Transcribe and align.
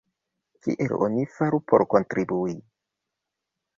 Kiel 0.63 0.95
oni 1.09 1.27
faru 1.35 1.61
por 1.73 1.85
kontribui? 1.93 2.59